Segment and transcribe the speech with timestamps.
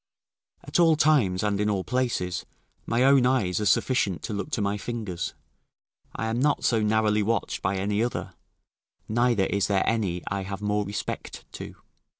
[0.63, 2.43] At all times, and in all places,
[2.87, 5.35] my own eyes are sufficient to look to my fingers;
[6.15, 8.33] I am not so narrowly watched by any other,
[9.07, 11.75] neither is there any I have more respect to.